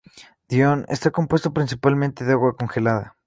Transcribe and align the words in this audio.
Dione 0.49 0.83
está 0.89 1.11
compuesto 1.11 1.53
principalmente 1.53 2.23
de 2.25 2.33
agua 2.33 2.57
congelada. 2.57 3.17